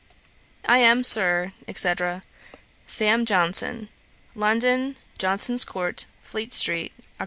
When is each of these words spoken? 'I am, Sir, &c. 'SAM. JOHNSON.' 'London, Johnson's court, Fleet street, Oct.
'I 0.67 0.77
am, 0.79 1.03
Sir, 1.03 1.53
&c. 1.71 1.89
'SAM. 2.87 3.23
JOHNSON.' 3.27 3.87
'London, 4.33 4.97
Johnson's 5.19 5.63
court, 5.63 6.07
Fleet 6.23 6.53
street, 6.55 6.91
Oct. 6.99 7.03